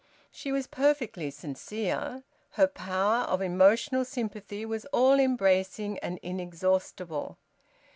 She 0.31 0.51
was 0.51 0.65
perfectly 0.65 1.29
sincere. 1.29 2.23
Her 2.53 2.65
power 2.65 3.25
of 3.25 3.39
emotional 3.39 4.03
sympathy 4.03 4.65
was 4.65 4.85
all 4.91 5.19
embracing 5.19 5.99
and 5.99 6.17
inexhaustible. 6.23 7.37